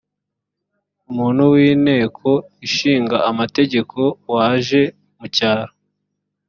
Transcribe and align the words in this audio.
umutwe 1.09 1.45
w’inteko 1.53 2.29
ishinga 2.67 3.17
amategeko 3.29 3.99
waje 4.33 4.81
mu 5.17 5.25
cyaro 5.35 5.73